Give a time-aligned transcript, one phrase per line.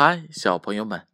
[0.00, 1.08] 嗨，小朋友们，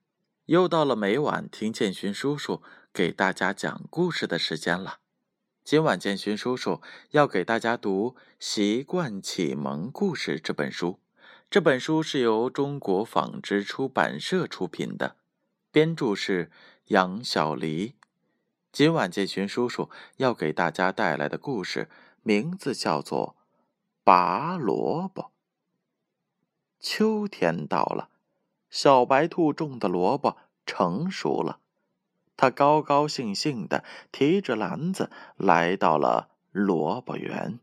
[0.44, 4.98] 又到了每晚听建勋叔叔给大家讲故事的时间了。
[5.64, 11.00] 今晚建勋叔叔要给大家读《习惯启蒙故事》这本书。
[11.48, 15.16] 这本书是由中国纺织出版社出品的，
[15.72, 16.50] 编著是
[16.88, 17.94] 杨小黎。
[18.70, 19.88] 今晚建勋叔叔
[20.18, 21.88] 要给大家带来的故事
[22.22, 23.34] 名字叫做
[24.04, 25.22] 《拔萝卜》。
[26.78, 28.10] 秋天到了。
[28.74, 30.36] 小白兔种的萝卜
[30.66, 31.60] 成熟了，
[32.36, 37.60] 它高高兴兴的提着篮子来到了萝卜园。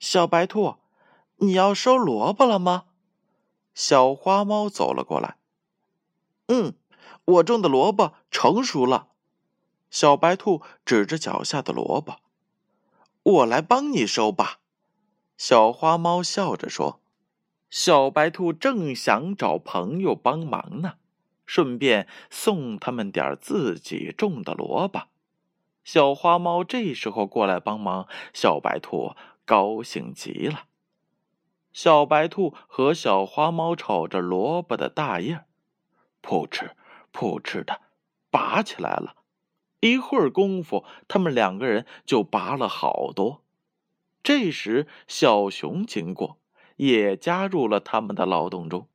[0.00, 0.74] 小白兔，
[1.36, 2.86] 你要收萝卜了吗？
[3.76, 5.36] 小花猫走了过来。
[6.48, 6.74] 嗯，
[7.24, 9.10] 我种的萝卜成熟了。
[9.88, 12.16] 小白兔指着脚下的萝卜
[13.22, 14.58] ：“我来帮你收吧。”
[15.38, 17.01] 小花猫笑着说。
[17.72, 20.96] 小白兔正想找朋友帮忙呢，
[21.46, 25.04] 顺便送他们点自己种的萝卜。
[25.82, 29.16] 小花猫这时候过来帮忙，小白兔
[29.46, 30.64] 高兴极了。
[31.72, 35.46] 小白兔和小花猫瞅着萝卜的大叶，
[36.20, 36.72] 扑哧
[37.10, 37.80] 扑哧的
[38.30, 39.14] 拔起来了。
[39.80, 43.42] 一会儿功夫，他们两个人就拔了好多。
[44.22, 46.36] 这时，小熊经过。
[46.82, 48.88] 也加入了他们的劳动中。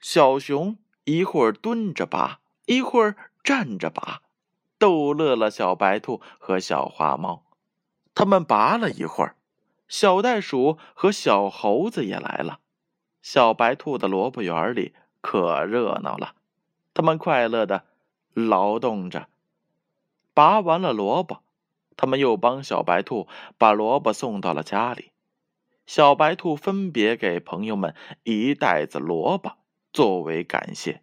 [0.00, 4.22] 小熊一会儿蹲着拔，一会儿站着拔，
[4.78, 7.44] 逗乐了小白兔和小花猫。
[8.14, 9.36] 他们拔了一会儿，
[9.88, 12.60] 小袋鼠和小猴子也来了。
[13.20, 16.34] 小白兔的萝卜园里可热闹了，
[16.94, 17.84] 他们快乐的
[18.32, 19.28] 劳动着。
[20.32, 21.42] 拔完了萝卜，
[21.96, 23.28] 他们又帮小白兔
[23.58, 25.10] 把萝卜送到了家里。
[25.86, 29.52] 小白兔分别给朋友们一袋子萝卜
[29.92, 31.02] 作为感谢。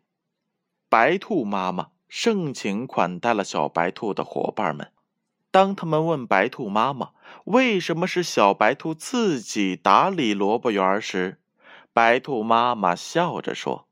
[0.90, 4.92] 白兔妈妈盛情款待了小白兔的伙伴们。
[5.52, 7.12] 当他们问白兔妈妈
[7.44, 11.40] 为什么是小白兔自己打理萝卜园时，
[11.94, 13.88] 白兔妈妈笑着说：“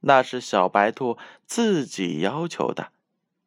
[0.00, 2.92] 那是小白兔自己要求的，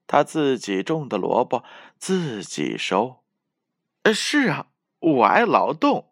[0.06, 1.64] 他自己种的萝卜
[1.98, 3.24] 自己收。
[4.04, 4.68] ”“呃，是啊，
[5.00, 6.10] 我爱劳动。”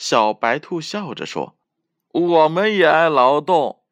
[0.00, 1.58] 小白兔笑着说
[2.08, 3.82] ：“我们也爱劳动。”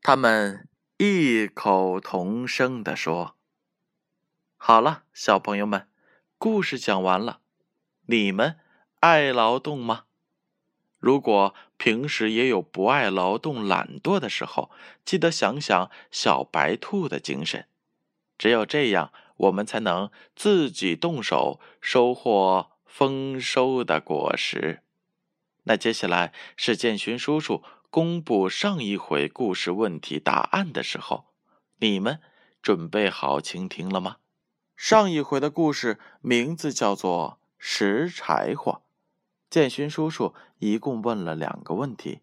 [0.00, 0.66] 他们
[0.96, 3.36] 异口同声地说
[4.56, 5.86] ：“好了，小朋友们，
[6.38, 7.40] 故事讲完了。
[8.06, 8.58] 你们
[9.00, 10.04] 爱劳动吗？
[10.98, 14.70] 如果平时也有不爱劳动、懒惰的时候，
[15.04, 17.68] 记得想想小白兔的精神。
[18.38, 24.80] 只有这样，我们才能自己动手，收获丰收的果实。”
[25.70, 31.26] 那接下来是建勋叔叔公布上一回故事问题答案的时候，
[31.76, 32.18] 你们
[32.60, 34.16] 准备好倾听了吗？
[34.76, 38.72] 上一回的故事名字叫做《拾柴火》。
[39.48, 42.22] 建勋叔叔一共问了两个问题。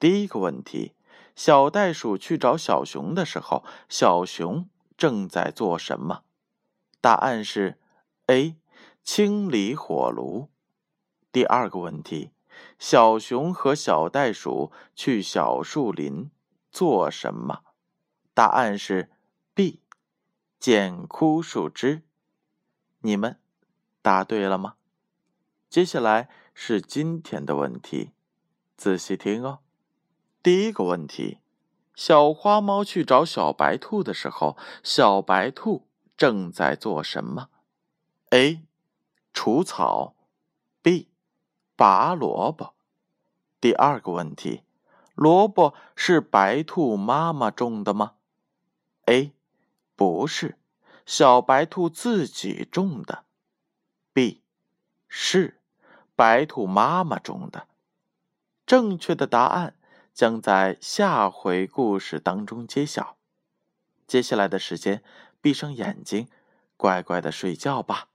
[0.00, 0.94] 第一个问题：
[1.36, 6.24] 小袋鼠去找小熊的时候，小熊正在做什么？
[7.00, 7.78] 答案是
[8.26, 8.56] A，
[9.04, 10.48] 清理火炉。
[11.30, 12.30] 第二个问题。
[12.78, 16.30] 小熊和小袋鼠去小树林
[16.70, 17.60] 做什么？
[18.34, 19.10] 答案是
[19.54, 19.80] B，
[20.58, 22.02] 捡枯树枝。
[23.00, 23.38] 你们
[24.02, 24.74] 答对了吗？
[25.70, 28.12] 接下来是今天的问题，
[28.76, 29.60] 仔细听哦。
[30.42, 31.38] 第一个问题：
[31.94, 35.86] 小花猫去找小白兔的时候，小白兔
[36.16, 37.48] 正在做什么
[38.30, 38.62] ？A，
[39.32, 40.14] 除草。
[41.76, 42.74] 拔萝卜。
[43.60, 44.62] 第二个问题：
[45.14, 48.14] 萝卜是白兔妈妈种的吗
[49.06, 49.32] ？A.
[49.96, 50.58] 不是，
[51.06, 53.24] 小白兔自己种的。
[54.12, 54.42] B.
[55.08, 55.60] 是，
[56.14, 57.68] 白兔妈妈种的。
[58.66, 59.76] 正确的答案
[60.12, 63.16] 将在下回故事当中揭晓。
[64.06, 65.02] 接下来的时间，
[65.40, 66.28] 闭上眼睛，
[66.76, 68.08] 乖乖的睡觉吧。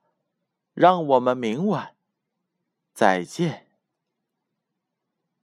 [0.73, 1.95] 让我们明晚。
[2.99, 3.68] 再见。